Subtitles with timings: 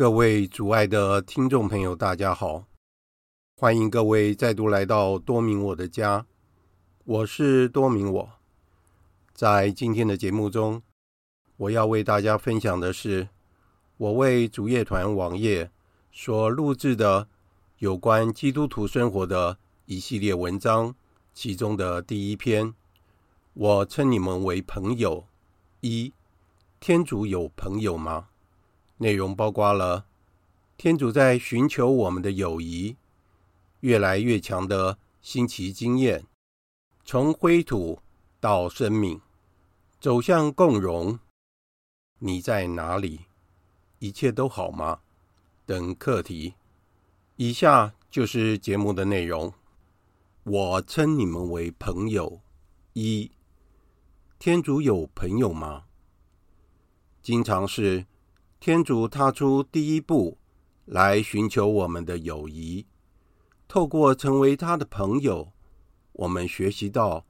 [0.00, 2.64] 各位主爱的听众朋友，大家好！
[3.54, 6.24] 欢迎各位再度来到多明我的家，
[7.04, 8.30] 我是多明我。
[9.34, 10.80] 在今天的节目中，
[11.58, 13.28] 我要为大家分享的是
[13.98, 15.70] 我为主业团网页
[16.10, 17.28] 所录制的
[17.76, 20.94] 有关基督徒生活的一系列文章，
[21.34, 22.72] 其中的第一篇，
[23.52, 25.26] 我称你们为朋友。
[25.82, 26.14] 一，
[26.80, 28.28] 天主有朋友吗？
[29.02, 30.04] 内容包括了
[30.76, 32.96] 天主在寻求我们的友谊，
[33.80, 36.26] 越来越强的新奇经验，
[37.02, 38.02] 从灰土
[38.38, 39.18] 到生命，
[39.98, 41.18] 走向共融。
[42.18, 43.22] 你在哪里？
[44.00, 45.00] 一切都好吗？
[45.64, 46.52] 等课题。
[47.36, 49.50] 以下就是节目的内容。
[50.44, 52.42] 我称你们为朋友。
[52.92, 53.30] 一，
[54.38, 55.84] 天主有朋友吗？
[57.22, 58.04] 经常是。
[58.60, 60.36] 天主踏出第一步
[60.84, 62.84] 来寻求我们的友谊，
[63.66, 65.50] 透过成为他的朋友，
[66.12, 67.24] 我们学习到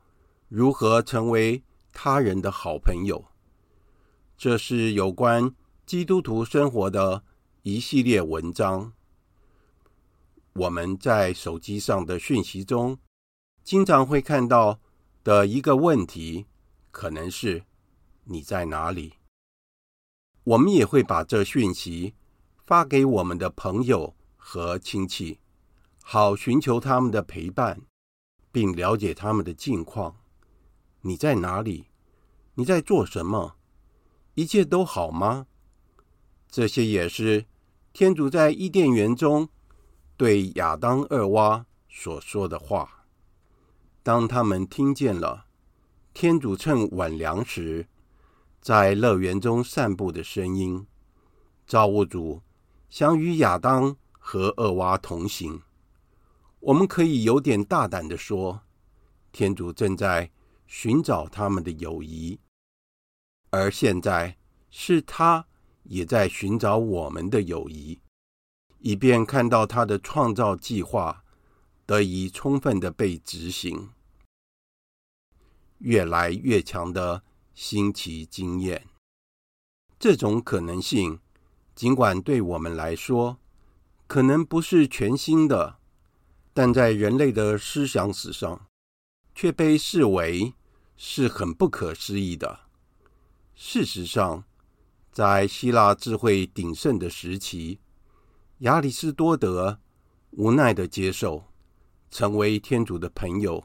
[0.49, 3.27] 如何成为他人的好朋友。
[4.37, 5.55] 这是有关
[5.87, 7.23] 基督徒生活的
[7.63, 8.93] 一系列文章。
[10.55, 12.99] 我们在手机上的讯息中，
[13.63, 14.81] 经常会看到
[15.23, 16.47] 的一个问题，
[16.91, 17.63] 可能是
[18.25, 19.20] 你在哪里？
[20.45, 22.15] 我们也会把这讯息
[22.67, 25.39] 发给我们的朋友和亲戚，
[26.03, 27.83] 好寻求他们的陪伴，
[28.51, 30.17] 并了解他们的近况。
[31.03, 31.87] 你在哪里？
[32.55, 33.57] 你在做什么？
[34.35, 35.47] 一切都好吗？
[36.49, 37.47] 这些也是
[37.93, 39.49] 天主在伊甸园中
[40.17, 43.05] 对亚当、二娃所说的话。
[44.03, 45.47] 当他们听见了
[46.13, 47.87] 天主趁晚凉时，
[48.61, 50.87] 在乐园中散步的声音，
[51.67, 52.43] 造物主
[52.91, 55.63] 想与亚当和厄娃同行。
[56.61, 58.61] 我们可以有点大胆的说，
[59.33, 60.31] 天主正在
[60.67, 62.39] 寻找他们的友谊，
[63.49, 64.37] 而现在
[64.69, 65.47] 是他
[65.85, 67.99] 也在寻找我们的友谊，
[68.81, 71.25] 以便看到他的创造计划
[71.87, 73.89] 得以充分的被执行，
[75.79, 77.23] 越来越强的。
[77.63, 78.89] 新奇经验，
[79.99, 81.21] 这种可能性，
[81.75, 83.37] 尽管对我们来说
[84.07, 85.77] 可能不是全新的，
[86.55, 88.67] 但在人类的思想史上，
[89.35, 90.55] 却被视为
[90.97, 92.61] 是很不可思议的。
[93.55, 94.43] 事实上，
[95.13, 97.79] 在希腊智慧鼎盛的时期，
[98.61, 99.79] 亚里士多德
[100.31, 101.45] 无奈的接受
[102.11, 103.63] 成为天主的朋友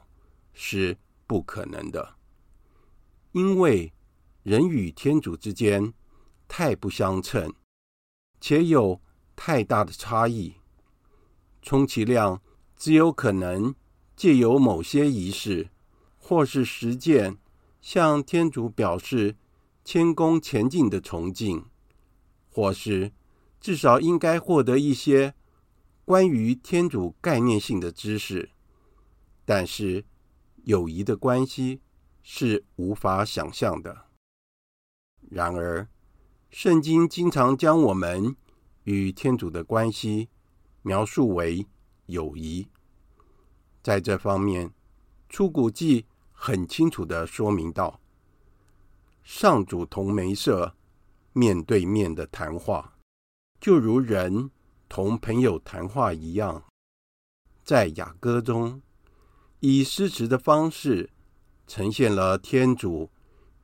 [0.52, 2.15] 是不可能的。
[3.36, 3.92] 因为
[4.44, 5.92] 人与天主之间
[6.48, 7.52] 太不相称，
[8.40, 9.02] 且有
[9.36, 10.54] 太大的差异，
[11.60, 12.40] 充其量
[12.78, 13.74] 只有可能
[14.16, 15.68] 借由某些仪式
[16.16, 17.36] 或是实践，
[17.82, 19.36] 向天主表示
[19.84, 21.66] 谦恭前进的崇敬，
[22.48, 23.12] 或是
[23.60, 25.34] 至少应该获得一些
[26.06, 28.48] 关于天主概念性的知识。
[29.44, 30.06] 但是
[30.64, 31.82] 友谊的关系。
[32.28, 34.06] 是无法想象的。
[35.30, 35.88] 然而，
[36.50, 38.34] 圣经经常将我们
[38.82, 40.28] 与天主的关系
[40.82, 41.64] 描述为
[42.06, 42.66] 友谊。
[43.80, 44.74] 在这方面，
[45.28, 48.00] 出谷记很清楚地说明道：
[49.22, 50.74] 上主同梅瑟
[51.32, 52.98] 面对面的谈话，
[53.60, 54.50] 就如人
[54.88, 56.64] 同朋友谈话一样。
[57.62, 58.82] 在雅歌中，
[59.60, 61.10] 以诗词的方式。
[61.66, 63.10] 呈现了天主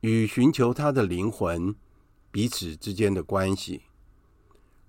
[0.01, 1.73] 与寻求他的灵魂
[2.31, 3.83] 彼此之间的关系。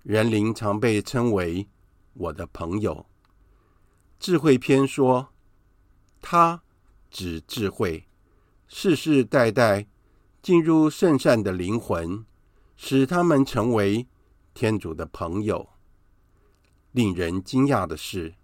[0.03, 1.67] 人灵常被称为
[2.13, 3.05] 我的朋友。
[4.19, 5.29] 智慧篇说，
[6.21, 6.61] 他
[7.09, 8.07] 指智慧，
[8.67, 9.87] 世世代代
[10.41, 12.25] 进入圣善的灵魂，
[12.75, 14.07] 使他们成为
[14.53, 15.69] 天主的朋友。
[16.91, 18.35] 令人惊讶的是，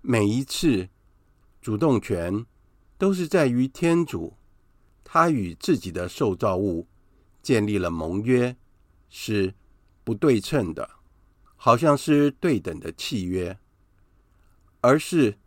[0.00, 0.88] 每一次
[1.60, 2.46] 主动权。
[3.00, 4.36] 都是在于天主，
[5.02, 6.86] 他与自己的受造物
[7.40, 8.54] 建立了盟约，
[9.08, 9.54] 是
[10.04, 10.90] 不对称的，
[11.56, 13.58] 好像是对等的契约，
[14.82, 15.38] 而是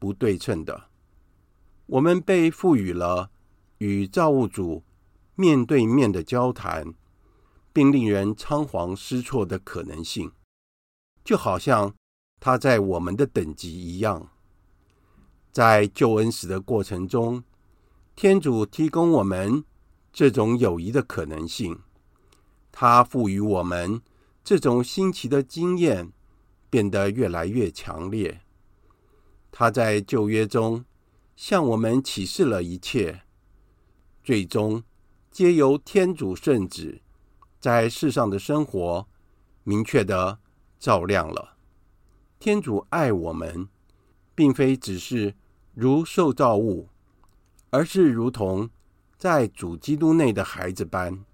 [0.00, 0.88] 不对称的。
[1.86, 3.30] 我们被赋予了
[3.78, 4.82] 与造物主
[5.36, 6.92] 面对面的交谈，
[7.72, 10.32] 并令人仓皇失措的可能性，
[11.22, 11.94] 就好像
[12.40, 14.32] 他在我们的等级一样。
[15.56, 17.42] 在救恩史的过程中，
[18.14, 19.64] 天主提供我们
[20.12, 21.80] 这种友谊的可能性。
[22.70, 24.02] 他赋予我们
[24.44, 26.12] 这种新奇的经验
[26.68, 28.42] 变得越来越强烈。
[29.50, 30.84] 他在旧约中
[31.36, 33.22] 向我们启示了一切，
[34.22, 34.82] 最终
[35.30, 37.00] 皆由天主圣子
[37.58, 39.08] 在世上的生活
[39.64, 40.38] 明确的
[40.78, 41.56] 照亮了。
[42.38, 43.70] 天主爱我们，
[44.34, 45.34] 并非只是
[45.78, 46.88] 如受造物，
[47.68, 48.70] 而是如同
[49.18, 51.26] 在主基督内的孩子般，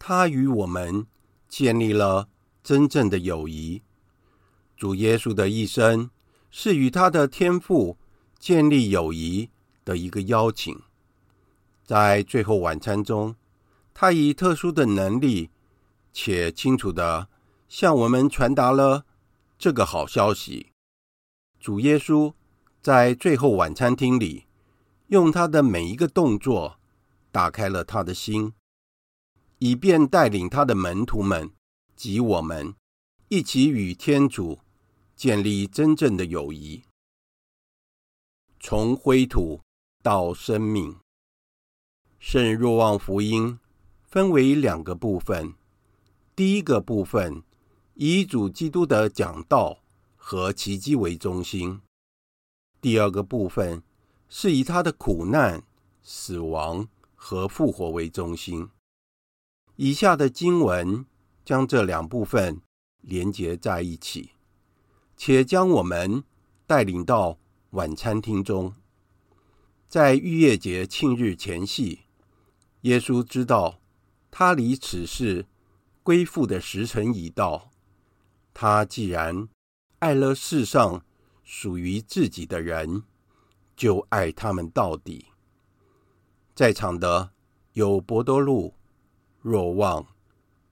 [0.00, 1.06] 他与我们
[1.48, 2.28] 建立了
[2.64, 3.80] 真正的友谊。
[4.76, 6.10] 主耶稣的一生
[6.50, 7.96] 是与他的天父
[8.36, 9.48] 建立友谊
[9.84, 10.76] 的一个邀请。
[11.84, 13.36] 在最后晚餐中，
[13.94, 15.50] 他以特殊的能力
[16.12, 17.28] 且清楚地
[17.68, 19.04] 向我们传达了。
[19.56, 20.72] 这个好消息，
[21.60, 22.34] 主耶稣
[22.80, 24.46] 在最后晚餐厅里，
[25.08, 26.78] 用他的每一个动作
[27.30, 28.52] 打开了他的心，
[29.58, 31.50] 以便带领他的门徒们
[31.96, 32.74] 及我们
[33.28, 34.60] 一起与天主
[35.14, 36.82] 建立真正的友谊。
[38.60, 39.60] 从灰土
[40.02, 40.96] 到生命，
[42.18, 43.58] 圣若望福音
[44.02, 45.54] 分为两个部分，
[46.34, 47.42] 第一个部分。
[48.00, 49.80] 以主基督的讲道
[50.14, 51.80] 和奇迹为中心。
[52.80, 53.82] 第二个部分
[54.28, 55.62] 是以他的苦难、
[56.02, 58.68] 死亡和复活为中心。
[59.76, 61.04] 以下的经文
[61.44, 62.60] 将这两部分
[63.00, 64.30] 连结在一起，
[65.16, 66.22] 且将我们
[66.66, 67.38] 带领到
[67.70, 68.74] 晚餐厅中。
[69.88, 72.00] 在逾越节庆日前夕，
[72.82, 73.80] 耶稣知道
[74.30, 75.46] 他离此世
[76.02, 77.70] 归父的时辰已到。
[78.52, 79.48] 他既然
[80.00, 81.04] 爱了世上
[81.50, 83.04] 属于自己的人，
[83.74, 85.28] 就爱他们到底。
[86.54, 87.30] 在场的
[87.72, 88.74] 有伯多禄、
[89.40, 90.06] 若望、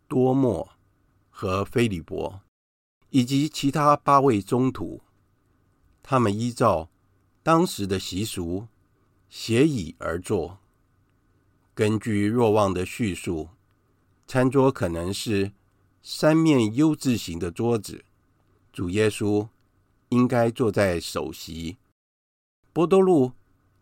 [0.07, 0.69] 多默
[1.31, 2.43] 和菲利伯，
[3.09, 5.01] 以及其他八位宗徒。
[6.03, 6.91] 他们依照
[7.43, 8.69] 当时的习俗，
[9.31, 10.59] 斜倚而坐。
[11.75, 13.49] 根据若望的叙述，
[14.27, 15.53] 餐桌可能是。
[16.09, 18.05] 三面 U 字形的桌子，
[18.73, 19.49] 主耶稣
[20.09, 21.77] 应该坐在首席，
[22.73, 23.33] 伯多禄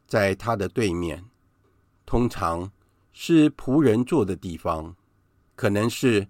[0.06, 1.24] 在他的对面，
[2.06, 2.70] 通常
[3.12, 4.96] 是仆人坐的地方，
[5.54, 6.28] 可能是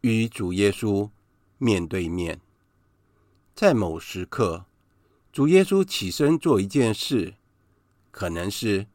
[0.00, 1.10] 与主耶稣
[1.58, 2.40] 面对面。
[3.54, 4.66] 在某时刻，
[5.32, 7.34] 主耶稣起身做一件事，
[8.10, 8.86] 可能是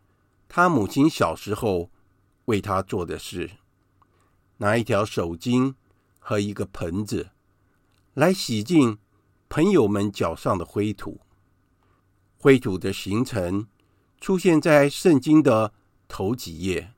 [0.48, 1.90] 他母亲小时候
[2.46, 3.52] 为他做的事，
[4.58, 5.76] 拿一条手巾。
[6.26, 7.32] 和一个盆子，
[8.14, 8.98] 来洗净
[9.56, 11.22] 朋友们脚上的灰土。
[12.40, 13.68] 灰土的形成
[14.20, 15.72] 出现在圣经的
[16.08, 16.96] 头几页。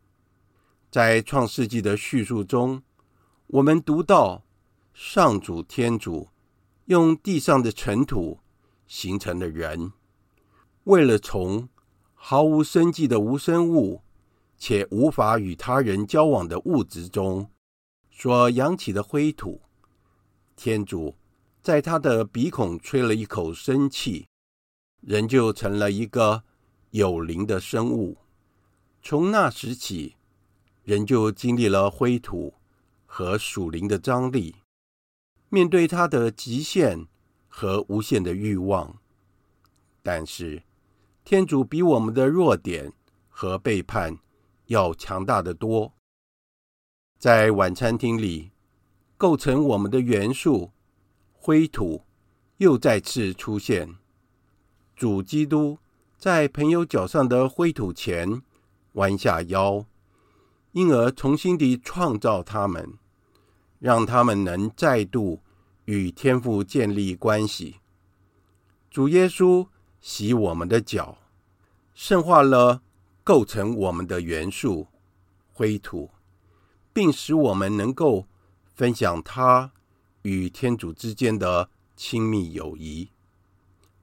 [0.89, 2.81] 在创世纪的叙述中，
[3.47, 4.45] 我们读到
[4.93, 6.29] 上主天主
[6.85, 8.39] 用地上的尘土
[8.87, 9.91] 形成了人，
[10.85, 11.67] 为了从
[12.13, 14.01] 毫无生机的无生物
[14.57, 17.51] 且无法与他人交往的物质中。
[18.09, 19.61] 所扬起的灰土，
[20.55, 21.17] 天主
[21.65, 24.27] 在他的鼻孔吹了一口生气，
[25.01, 26.43] 人就成了一个
[26.91, 28.17] 有灵的生物。
[29.01, 30.15] 从那时起，
[30.83, 32.53] 人就经历了灰土
[33.07, 34.57] 和属灵的张力，
[35.49, 37.07] 面对他的极限
[37.47, 38.99] 和无限的欲望。
[40.03, 40.61] 但是，
[41.23, 42.93] 天主比我们的弱点
[43.27, 44.19] 和背叛
[44.67, 45.91] 要强大得多。
[47.17, 48.51] 在晚餐厅里，
[49.17, 50.69] 构成我们的元素
[51.45, 52.01] 灰土
[52.57, 53.97] 又再次出现。
[54.95, 55.77] 主基督
[56.17, 58.41] 在朋友脚上的灰土前
[58.93, 59.85] 弯下腰，
[60.71, 62.97] 因而重新地创造他们，
[63.77, 65.43] 让他们能再度
[65.83, 67.75] 与天父建立关系。
[68.89, 69.67] 主耶稣
[70.01, 71.19] 洗我们的脚，
[71.93, 72.81] 圣化了
[73.23, 74.87] 构成我们的元素
[75.53, 76.09] 灰土。
[76.91, 78.25] 并使我们能够
[78.73, 79.73] 分享他
[80.25, 83.07] 与天主之间的亲密友谊。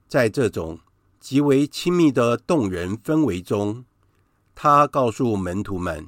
[0.07, 0.79] 在这种
[1.19, 3.83] 极为亲密的动人氛围中，
[4.55, 6.07] 他告诉门徒们：“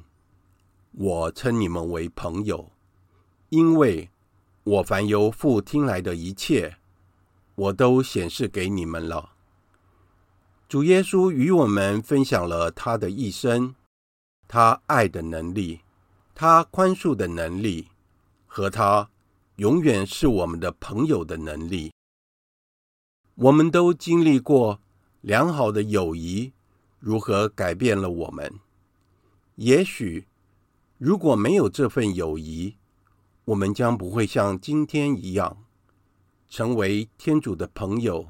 [0.92, 2.72] 我称你们为朋友，
[3.50, 4.08] 因为
[4.64, 6.78] 我凡由父听来的一切，
[7.54, 9.32] 我都显示给你们了。”
[10.66, 13.74] 主耶稣与我们分享了他的一生，
[14.48, 15.82] 他爱的能力。
[16.38, 17.88] 他宽恕的能力，
[18.46, 19.08] 和他
[19.56, 21.90] 永远是我们的朋友的能力，
[23.36, 24.82] 我们都经历过
[25.22, 26.52] 良好的友谊
[26.98, 28.52] 如何改变了我们。
[29.54, 30.26] 也许
[30.98, 32.76] 如果没有这份友谊，
[33.46, 35.64] 我们将不会像今天一样，
[36.50, 38.28] 成为天主的朋友，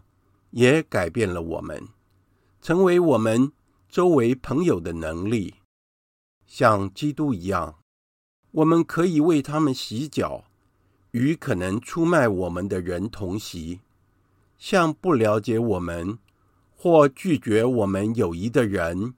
[0.51, 1.89] 也改变了我们，
[2.63, 3.51] 成为我们
[3.89, 5.57] 周围朋友的能力，
[6.47, 7.81] 像基督一样，
[8.53, 10.45] 我们可以为他们洗脚，
[11.17, 13.81] 与可能出卖我们的人同席，
[14.59, 16.19] 向不了解我们
[16.77, 19.15] 或拒绝我们友谊的人，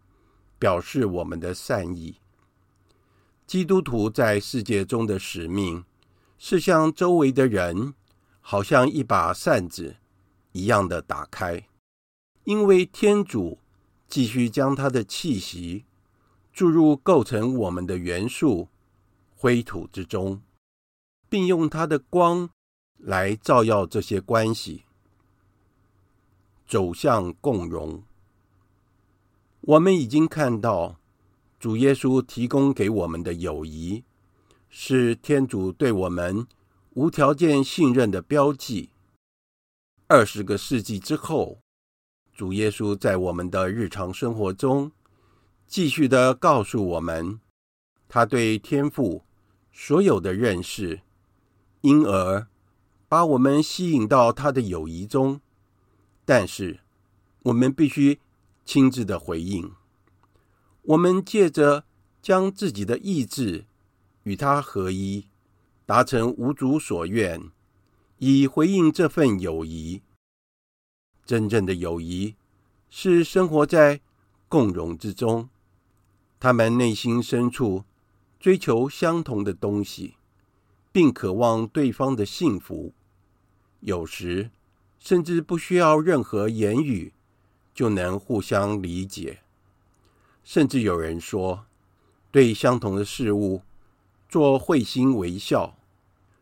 [0.60, 2.14] 表示我们的善意。
[3.48, 5.84] 基督徒在世界中的使命，
[6.38, 7.94] 是向周围的人，
[8.40, 9.96] 好像一把扇子
[10.52, 11.66] 一样的打开，
[12.44, 13.58] 因为天主
[14.06, 15.84] 继续将他的气息
[16.52, 18.68] 注入构成我们的元素
[19.34, 20.40] 灰土之中，
[21.28, 22.50] 并用他的光
[22.96, 24.84] 来照耀这些关系，
[26.66, 28.02] 走向共荣。
[29.60, 30.96] 我们已经看到。
[31.60, 34.04] 主耶稣提供给我们的友谊，
[34.70, 36.46] 是天主对我们
[36.90, 38.90] 无条件信任的标记。
[40.06, 41.58] 二十个世纪之后，
[42.32, 44.92] 主耶稣在我们的日常生活中，
[45.66, 47.40] 继续的告诉我们，
[48.06, 49.24] 他对天父
[49.72, 51.00] 所有的认识，
[51.80, 52.46] 因而
[53.08, 55.40] 把我们吸引到他的友谊中。
[56.24, 56.80] 但是，
[57.44, 58.20] 我们必须
[58.64, 59.72] 亲自的回应。
[60.82, 61.84] 我们借着
[62.20, 63.64] 将自己的意志
[64.24, 65.26] 与他合一，
[65.86, 67.50] 达成无主所愿，
[68.18, 70.02] 以回应这份友谊。
[71.24, 72.34] 真正的友谊
[72.90, 74.02] 是生活在
[74.48, 75.48] 共融之中，
[76.38, 77.84] 他们内心深处
[78.38, 80.16] 追求相同的东西，
[80.98, 82.92] 并渴望对方的幸福。
[83.78, 84.50] 有时
[84.98, 87.12] 甚至不需要任何言语，
[87.72, 89.38] 就能互相理解。
[90.42, 91.66] 甚至有人说，
[92.32, 93.62] 对相同的事物
[94.28, 95.78] 做会心微笑，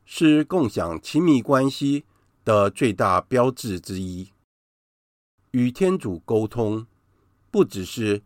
[0.06, 2.06] 是共享亲密关系
[2.42, 4.30] 的最大标志之一。
[5.50, 6.86] 与天主沟通，
[7.50, 8.22] 不只是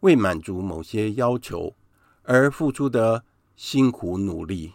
[0.00, 1.74] 为满足某些要求
[2.22, 3.22] 而付出的
[3.54, 4.72] 辛苦努力，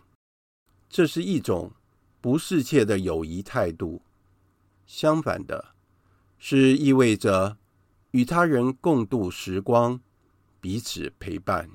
[0.90, 1.72] 这是一种
[2.20, 4.02] 不适切的友谊态度。
[4.86, 5.76] 相反的，
[6.38, 7.58] 是意味着
[8.12, 10.02] 与他人共度时光。
[10.62, 11.70] 彼此陪伴。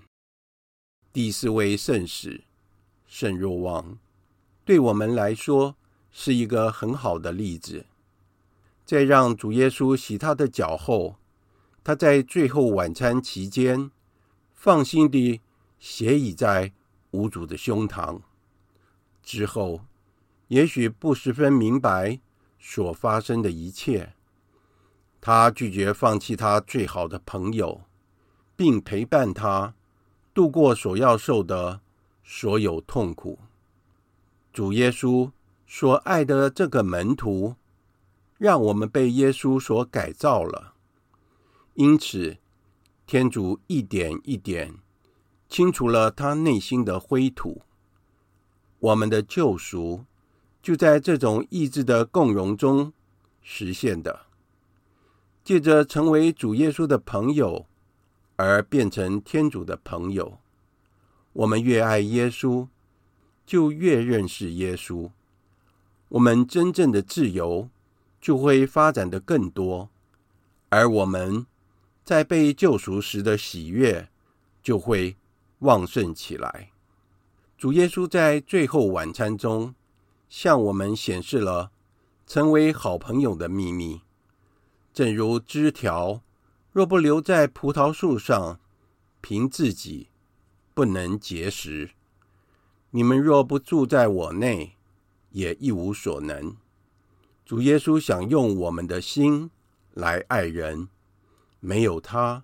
[1.11, 2.45] 第四位圣使
[3.07, 3.99] 圣若望，
[4.63, 5.75] 对我们来说
[6.11, 7.87] 是一个很好的例子。
[8.85, 11.17] 在让主耶稣洗他的脚后，
[11.83, 13.91] 他在最后晚餐期间，
[14.53, 15.41] 放心地
[15.79, 16.75] 斜倚在
[17.13, 18.21] 无主的胸膛。
[19.25, 19.81] 之后，
[20.49, 22.21] 也许不十分明白
[22.59, 24.13] 所发生的一切，
[25.21, 27.81] 他拒绝放弃他最好的朋友。
[28.57, 29.75] 并陪伴他
[30.33, 31.81] 度过所要受的
[32.23, 33.41] 所有痛苦。
[34.53, 35.33] 主耶稣
[35.67, 37.57] 所爱的这个门徒，
[38.39, 40.75] 让我们被耶稣所改造了。
[41.75, 42.37] 因此，
[43.09, 44.77] 天主一点一点
[45.49, 47.63] 清除了他内心的灰土。
[48.85, 50.05] 我们的救赎
[50.63, 52.93] 就在这种意志的共融中
[53.41, 54.27] 实现的。
[55.43, 57.67] 借着成为主耶稣的朋友。
[58.37, 60.39] 而变成天主的朋友，
[61.35, 62.67] 我们越爱耶稣，
[63.47, 65.09] 就越认识耶稣。
[66.09, 67.71] 我们真正的自由
[68.21, 69.89] 就会发展的更多，
[70.69, 71.47] 而我们
[72.03, 74.09] 在被救赎时的喜悦
[74.61, 75.17] 就会
[75.61, 76.73] 旺盛起来。
[77.57, 79.75] 主耶稣在最后晚餐中
[80.29, 81.71] 向我们显示了
[82.27, 84.03] 成为好朋友的秘密，
[84.93, 86.23] 正如枝条。
[86.73, 88.59] 若不留在葡萄树上，
[89.21, 90.09] 凭自己
[90.75, 91.91] 不能结实。
[92.91, 94.73] 你们若不住在我内，
[95.31, 96.57] 也一无所能。
[97.45, 99.51] 主耶稣想用我们的心
[99.93, 100.89] 来爱人，
[101.61, 102.43] 没有他，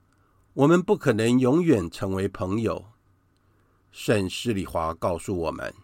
[0.53, 2.87] 我们不可能永远成为朋友。
[3.93, 5.75] 圣施里华告诉我们：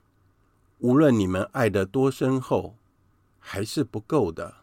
[0.78, 2.76] 无论你们爱得多深厚，
[3.38, 4.54] 还是不够的。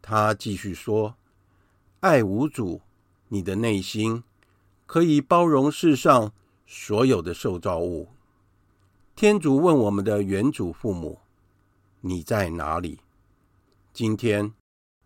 [0.00, 1.16] 他继续说。
[2.00, 2.80] 爱无主，
[3.28, 4.24] 你的内心
[4.86, 6.32] 可以包容世上
[6.66, 8.08] 所有的受造物。
[9.14, 11.20] 天主问我们的原祖父母
[12.02, 12.98] ：“你在哪里？”
[13.94, 14.52] 今天，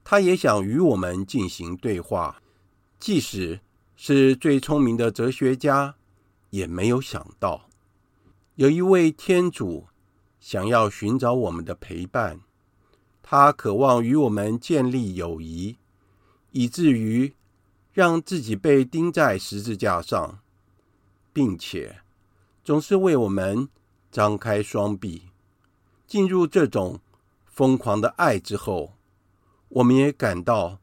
[0.02, 2.40] 他也想与我们进行对话。
[2.98, 3.60] 即使
[3.94, 5.96] 是最聪明的哲学家，
[6.56, 7.68] 也没有想到，
[8.56, 9.86] 有一位天主
[10.40, 12.40] 想要寻找我们的陪伴。
[13.22, 15.76] 他渴望与我们建立友谊。
[16.52, 17.34] 以至于
[17.92, 20.38] 让自己被钉在十字架上，
[21.30, 22.00] 并且
[22.64, 23.68] 总是为我们
[24.10, 25.24] 张开双臂，
[26.06, 26.98] 进入这种
[27.44, 28.94] 疯狂的爱之后，
[29.68, 30.78] 我们也感到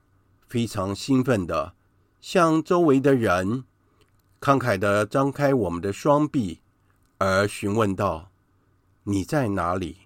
[0.47, 1.73] 非常兴奋的，
[2.21, 3.63] 向周围的人
[4.43, 6.59] 慷慨的张开我们的双臂，
[7.17, 8.29] 而询问道
[9.03, 9.99] ：“你在哪里？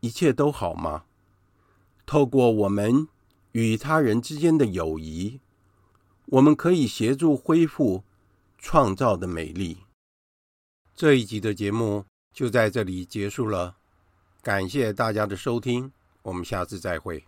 [0.00, 1.04] 一切都好吗？”
[2.04, 3.06] 透过我们
[3.52, 5.38] 与他人之间的友谊，
[6.26, 8.02] 我们可以协助恢复
[8.58, 9.78] 创造的美丽。
[10.96, 13.76] 这一集的节目就在这里结束了，
[14.42, 17.24] 感谢大家的收听，我们下次再会。